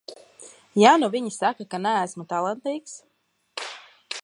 [0.83, 2.97] Ja nu viņi saka, ka neesmu talantīgs?